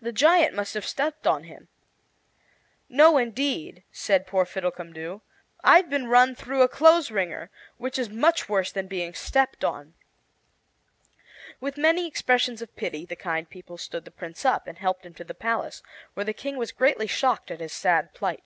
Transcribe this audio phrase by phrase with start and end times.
[0.00, 1.68] "The giant must have stepped on him."
[2.88, 5.20] "No, indeed," said poor Fiddlecumdoo,
[5.62, 9.92] "I've been run through a clothes wringer, which is much worse than being stepped on."
[11.60, 15.12] With many expressions of pity the kind people stood the Prince up and helped him
[15.12, 15.82] to the palace,
[16.14, 18.44] where the King was greatly shocked at his sad plight.